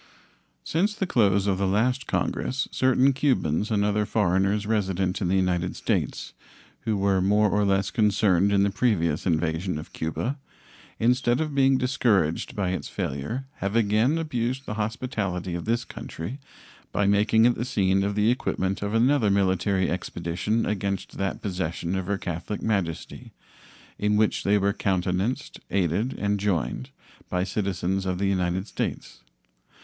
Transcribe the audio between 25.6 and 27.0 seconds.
aided, and joined